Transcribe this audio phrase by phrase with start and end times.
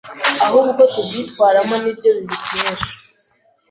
[0.45, 2.83] ahubwo uko tubyitwaramo ni byo bibitera